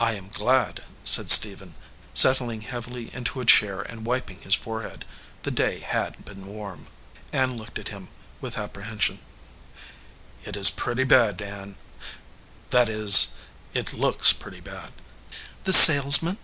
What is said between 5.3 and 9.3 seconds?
The day had been warm. Ann looked at him, with apprehension.